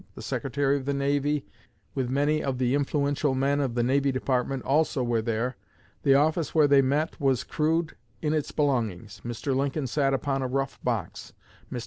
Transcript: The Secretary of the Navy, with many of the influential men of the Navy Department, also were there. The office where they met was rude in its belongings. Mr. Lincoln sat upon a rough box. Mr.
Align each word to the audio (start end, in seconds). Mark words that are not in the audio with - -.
The 0.15 0.23
Secretary 0.23 0.77
of 0.77 0.85
the 0.85 0.95
Navy, 0.95 1.45
with 1.93 2.09
many 2.09 2.43
of 2.43 2.57
the 2.57 2.73
influential 2.73 3.35
men 3.35 3.59
of 3.59 3.75
the 3.75 3.83
Navy 3.83 4.11
Department, 4.11 4.63
also 4.63 5.03
were 5.03 5.21
there. 5.21 5.57
The 6.01 6.15
office 6.15 6.55
where 6.55 6.67
they 6.67 6.81
met 6.81 7.21
was 7.21 7.45
rude 7.59 7.95
in 8.19 8.33
its 8.33 8.51
belongings. 8.51 9.21
Mr. 9.23 9.55
Lincoln 9.55 9.85
sat 9.85 10.15
upon 10.15 10.41
a 10.41 10.47
rough 10.47 10.83
box. 10.83 11.33
Mr. 11.71 11.79